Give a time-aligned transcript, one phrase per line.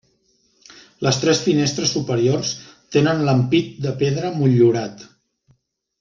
[1.07, 2.53] Les tres finestres superiors
[2.97, 5.05] tenen l'ampit de pedra motllurat.